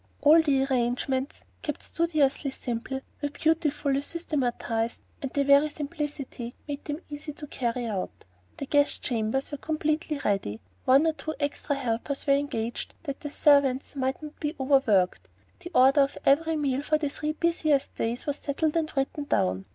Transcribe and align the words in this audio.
All 0.21 0.41
the 0.41 0.63
arrangements, 0.63 1.43
kept 1.61 1.83
studiously 1.83 2.49
simple, 2.49 3.01
were 3.21 3.29
beautifully 3.29 4.01
systematized; 4.01 4.99
and 5.21 5.31
their 5.31 5.43
very 5.43 5.69
simplicity 5.69 6.55
made 6.67 6.83
them 6.85 7.01
easy 7.11 7.33
to 7.33 7.45
carry 7.45 7.85
out. 7.85 8.25
The 8.57 8.65
guest 8.65 9.03
chambers 9.03 9.51
were 9.51 9.59
completely 9.59 10.19
ready, 10.25 10.59
one 10.85 11.05
or 11.05 11.13
two 11.13 11.35
extra 11.39 11.75
helpers 11.75 12.25
were 12.25 12.33
engaged 12.33 12.95
that 13.03 13.19
the 13.19 13.29
servants 13.29 13.95
might 13.95 14.23
not 14.23 14.39
be 14.39 14.55
overworked, 14.59 15.27
the 15.59 15.69
order 15.75 16.01
of 16.01 16.17
every 16.25 16.55
meal 16.55 16.81
for 16.81 16.97
the 16.97 17.09
three 17.09 17.33
busiest 17.33 17.93
days 17.93 18.25
was 18.25 18.37
settled 18.37 18.75
and 18.75 18.91
written 18.97 19.25
down. 19.25 19.65